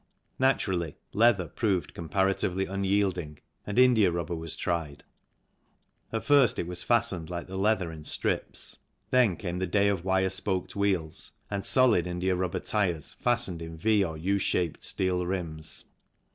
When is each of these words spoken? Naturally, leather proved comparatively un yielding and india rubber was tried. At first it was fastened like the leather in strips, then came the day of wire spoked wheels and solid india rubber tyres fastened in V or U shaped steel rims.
Naturally, 0.39 0.97
leather 1.13 1.45
proved 1.47 1.93
comparatively 1.93 2.67
un 2.67 2.83
yielding 2.83 3.37
and 3.67 3.77
india 3.77 4.09
rubber 4.11 4.35
was 4.35 4.55
tried. 4.55 5.03
At 6.11 6.23
first 6.23 6.57
it 6.57 6.65
was 6.65 6.83
fastened 6.83 7.29
like 7.29 7.45
the 7.45 7.55
leather 7.55 7.91
in 7.91 8.03
strips, 8.03 8.79
then 9.11 9.35
came 9.35 9.59
the 9.59 9.67
day 9.67 9.89
of 9.89 10.03
wire 10.03 10.31
spoked 10.31 10.75
wheels 10.75 11.33
and 11.51 11.63
solid 11.63 12.07
india 12.07 12.35
rubber 12.35 12.61
tyres 12.61 13.15
fastened 13.19 13.61
in 13.61 13.77
V 13.77 14.03
or 14.03 14.17
U 14.17 14.39
shaped 14.39 14.81
steel 14.83 15.23
rims. 15.23 15.85